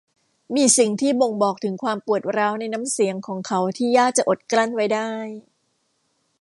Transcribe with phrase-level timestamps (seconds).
[0.55, 5.09] มีสิ่งที่บ่งบอกถึงความปวดร้าวในน้ำเสียงของเขาที่ยากจะอดกลั้นไว้ได้